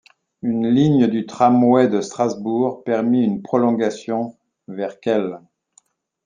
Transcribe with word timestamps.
Une 0.41 0.67
ligne 0.67 1.05
du 1.05 1.27
Tramway 1.27 1.87
de 1.87 2.01
Strasbourg 2.01 2.83
permit 2.83 3.23
une 3.23 3.43
prolongation 3.43 4.35
vers 4.67 4.99
Kehl. 4.99 5.39